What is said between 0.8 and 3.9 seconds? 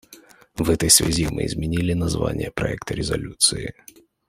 связи мы изменили название проекта резолюции.